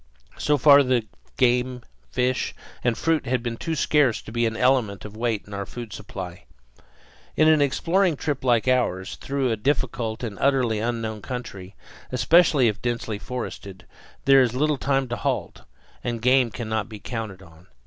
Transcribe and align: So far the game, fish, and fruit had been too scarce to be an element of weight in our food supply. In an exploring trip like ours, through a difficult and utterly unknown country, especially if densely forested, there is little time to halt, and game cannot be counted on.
So 0.39 0.57
far 0.57 0.81
the 0.81 1.05
game, 1.37 1.83
fish, 2.11 2.55
and 2.83 2.97
fruit 2.97 3.27
had 3.27 3.43
been 3.43 3.55
too 3.55 3.75
scarce 3.75 4.19
to 4.23 4.31
be 4.31 4.47
an 4.47 4.57
element 4.57 5.05
of 5.05 5.15
weight 5.15 5.43
in 5.45 5.53
our 5.53 5.67
food 5.67 5.93
supply. 5.93 6.45
In 7.35 7.47
an 7.47 7.61
exploring 7.61 8.15
trip 8.15 8.43
like 8.43 8.67
ours, 8.67 9.15
through 9.17 9.51
a 9.51 9.55
difficult 9.55 10.23
and 10.23 10.39
utterly 10.41 10.79
unknown 10.79 11.21
country, 11.21 11.75
especially 12.11 12.67
if 12.67 12.81
densely 12.81 13.19
forested, 13.19 13.85
there 14.25 14.41
is 14.41 14.55
little 14.55 14.79
time 14.79 15.07
to 15.09 15.15
halt, 15.17 15.65
and 16.03 16.19
game 16.19 16.49
cannot 16.49 16.89
be 16.89 16.97
counted 16.97 17.43
on. 17.43 17.67